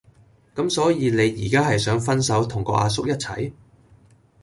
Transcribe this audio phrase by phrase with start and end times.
[0.55, 3.53] 咁所以你依家係想分手同個阿叔一齊